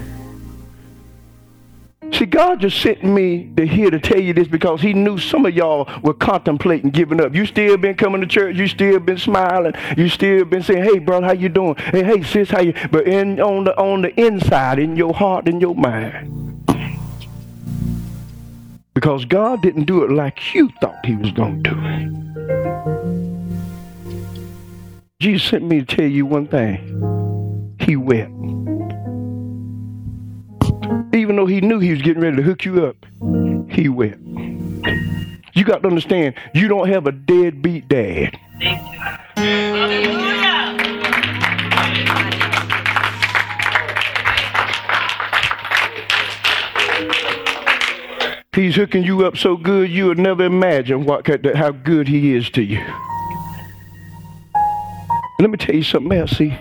[2.14, 5.48] See, God just sent me to here to tell you this because He knew some
[5.48, 7.34] of y'all were contemplating giving up.
[7.34, 8.56] You still been coming to church.
[8.56, 9.74] You still been smiling.
[9.98, 11.74] You still been saying, "Hey, brother, how you doing?
[11.76, 15.48] Hey, hey, sis, how you?" But in on the on the inside, in your heart,
[15.48, 16.68] in your mind,
[18.94, 22.10] because God didn't do it like you thought He was going to do it.
[25.20, 27.76] Jesus sent me to tell you one thing.
[27.80, 28.30] He wept
[31.24, 32.98] even though he knew he was getting ready to hook you up,
[33.72, 34.20] he wept.
[35.54, 38.38] You got to understand, you don't have a deadbeat dad.
[48.54, 52.50] He's hooking you up so good you would never imagine what how good he is
[52.50, 52.86] to you.
[55.40, 56.32] Let me tell you something else.
[56.32, 56.54] See,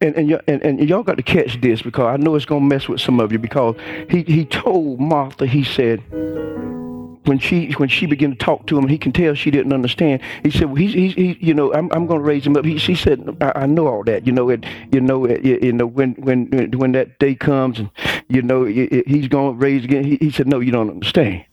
[0.00, 2.64] and and, y- and and y'all got to catch this because I know it's gonna
[2.64, 3.76] mess with some of you because
[4.10, 6.02] he he told Martha he said
[7.24, 10.20] when she when she began to talk to him he can tell she didn't understand.
[10.42, 12.64] He said well he's, he's he, you know I'm, I'm going to raise him up.
[12.64, 15.72] He, she said I, I, know all that you know it you know it, you
[15.72, 17.90] know when when when that day comes and
[18.28, 20.04] you know it, it, he's going to raise again.
[20.04, 21.44] He, he said no you don't understand.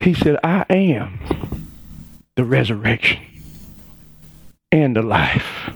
[0.00, 1.18] He said I am
[2.36, 3.27] the resurrection
[4.70, 5.70] and the life.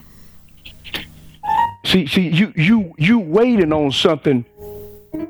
[1.84, 4.44] See, see, you you you waiting on something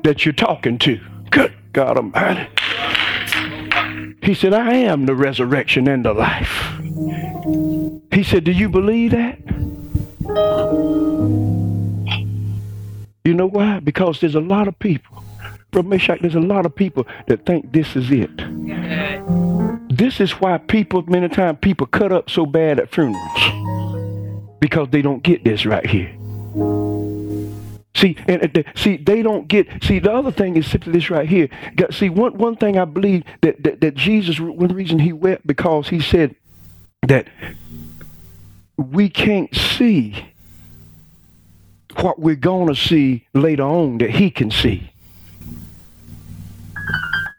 [0.03, 0.99] that you're talking to.
[1.29, 2.47] Good God Almighty.
[4.21, 6.77] He said, I am the resurrection and the life.
[8.11, 9.39] He said, Do you believe that?
[13.25, 13.79] You know why?
[13.79, 15.23] Because there's a lot of people.
[15.71, 18.31] Brother Meshach, there's a lot of people that think this is it.
[19.97, 25.03] This is why people, many times, people cut up so bad at funerals because they
[25.03, 26.11] don't get this right here.
[27.95, 29.83] See, and see, they don't get.
[29.83, 31.47] See, the other thing is simply this right here.
[31.91, 35.89] See, one one thing I believe that, that that Jesus, one reason he wept because
[35.89, 36.35] he said
[37.07, 37.27] that
[38.77, 40.33] we can't see
[41.97, 44.91] what we're gonna see later on that he can see.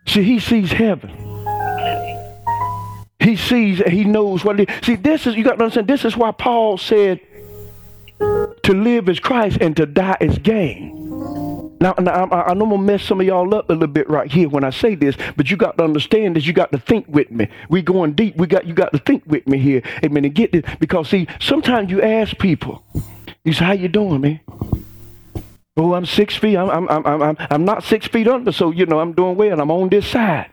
[0.07, 1.34] See, he sees heaven.
[3.25, 4.77] He sees, he knows what it is.
[4.85, 7.21] See, this is, you got to understand, this is why Paul said
[8.19, 11.01] to live is Christ and to die is gain.
[11.81, 14.09] Now, now I, know I'm going to mess some of y'all up a little bit
[14.09, 16.47] right here when I say this, but you got to understand this.
[16.47, 17.49] You got to think with me.
[17.69, 18.37] We going deep.
[18.37, 19.83] We got, you got to think with me here.
[20.05, 20.23] Amen.
[20.31, 20.63] Get this.
[20.79, 22.85] Because, see, sometimes you ask people,
[23.45, 24.41] you say, how you doing, man?
[25.77, 26.57] Oh, I'm six feet.
[26.57, 29.61] I'm, I'm, I'm, I'm, I'm not six feet under, so, you know, I'm doing well.
[29.61, 30.51] I'm on this side.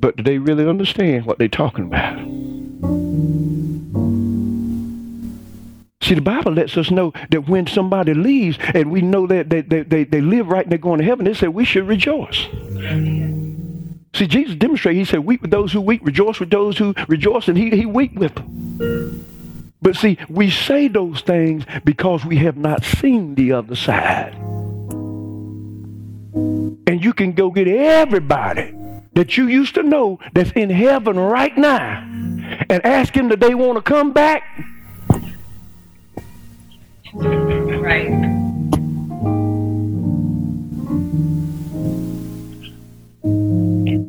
[0.00, 2.18] But do they really understand what they're talking about?
[6.02, 9.60] See, the Bible lets us know that when somebody leaves and we know that they,
[9.60, 12.48] they, they, they live right and they're going to heaven, they say we should rejoice.
[14.14, 17.46] See, Jesus demonstrated, he said, weep with those who weep, rejoice with those who rejoice,
[17.46, 19.24] and he, he weep with them.
[19.82, 24.34] But see, we say those things because we have not seen the other side.
[26.90, 28.74] And you can go get everybody
[29.12, 32.00] that you used to know that's in heaven right now
[32.68, 34.42] and ask them that they want to come back.
[37.14, 38.10] Right.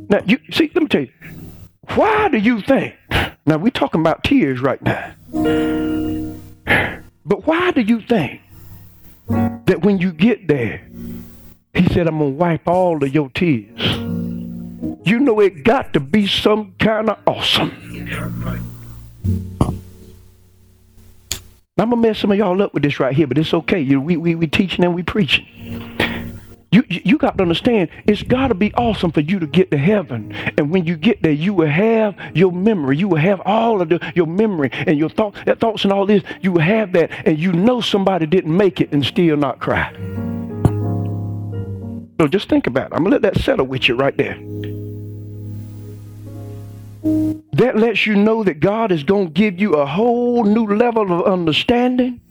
[0.09, 1.11] Now, you see, let me tell you,
[1.93, 2.95] why do you think
[3.45, 5.13] Now we're talking about tears right now.
[7.23, 8.41] But why do you think
[9.27, 10.87] that when you get there,
[11.73, 13.81] he said, I'm going to wipe all of your tears?
[15.03, 17.71] You know it got to be some kind of awesome.
[21.77, 23.79] I'm gonna mess some of y'all up with this right here, but it's okay.
[23.79, 25.47] You, we, we, we teaching and we preaching.
[26.71, 29.77] You, you got to understand, it's got to be awesome for you to get to
[29.77, 30.31] heaven.
[30.57, 32.97] And when you get there, you will have your memory.
[32.97, 36.23] You will have all of the, your memory and your thought, thoughts and all this.
[36.41, 39.91] You will have that, and you know somebody didn't make it and still not cry.
[42.21, 42.93] So just think about it.
[42.93, 44.35] I'm going to let that settle with you right there.
[47.53, 51.11] That lets you know that God is going to give you a whole new level
[51.11, 52.21] of understanding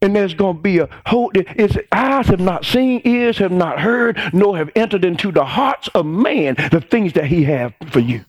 [0.00, 3.80] and there's going to be a whole, it's eyes have not seen, ears have not
[3.80, 8.00] heard, nor have entered into the hearts of man the things that he have for
[8.00, 8.24] you.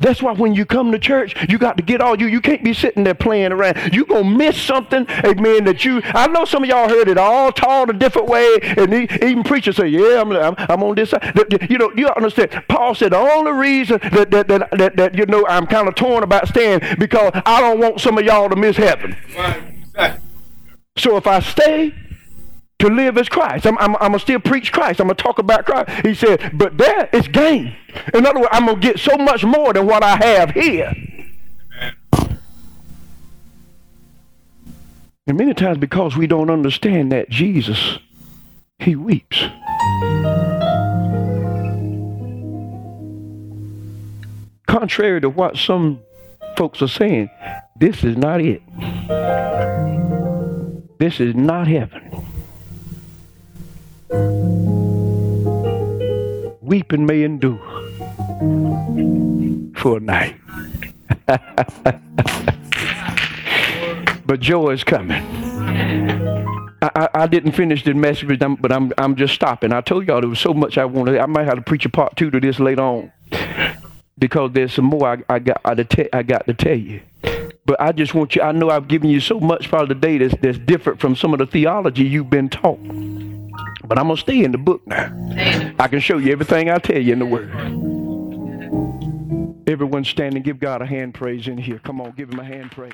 [0.00, 2.28] That's why when you come to church, you got to get all you.
[2.28, 3.92] You can't be sitting there playing around.
[3.92, 7.18] You're going to miss something, amen, that you, I know some of y'all heard it
[7.18, 11.10] all taught a different way, and even preachers say, yeah, I'm, I'm, I'm on this
[11.10, 11.34] side.
[11.68, 12.62] You know, you understand.
[12.68, 15.96] Paul said the only reason that, that, that, that, that you know, I'm kind of
[15.96, 19.16] torn about staying because I don't want some of y'all to miss heaven.
[19.36, 20.20] Right.
[20.96, 21.94] So if I stay,
[22.78, 23.66] to live as Christ.
[23.66, 25.00] I'm, I'm, I'm going to still preach Christ.
[25.00, 26.06] I'm going to talk about Christ.
[26.06, 27.74] He said, but there is gain.
[28.14, 30.94] In other words, I'm going to get so much more than what I have here.
[35.26, 37.98] And many times because we don't understand that Jesus,
[38.78, 39.44] he weeps.
[44.66, 46.00] Contrary to what some
[46.56, 47.28] folks are saying,
[47.76, 48.62] this is not it.
[50.98, 52.27] This is not heaven.
[56.62, 57.58] Weeping may endure
[59.76, 60.36] for a night.
[64.26, 65.22] but joy is coming.
[66.80, 69.72] I, I, I, didn't finish the message, but I'm, I'm, just stopping.
[69.72, 71.18] I told y'all there was so much I wanted.
[71.18, 73.12] I might have to preach a part two to this later on
[74.18, 77.02] because there's some more I, I got I, to te- I got to tell you.
[77.66, 79.94] But I just want you, I know I've given you so much part of the
[79.94, 82.80] day that's, that's different from some of the theology you've been taught.
[83.88, 85.10] But I'm going to stay in the book now.
[85.78, 87.50] I can show you everything I tell you in the Word.
[89.66, 91.78] Everyone stand and give God a hand praise in here.
[91.78, 92.92] Come on, give him a hand praise.